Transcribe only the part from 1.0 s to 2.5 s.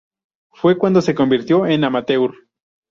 se convirtió en Amateur.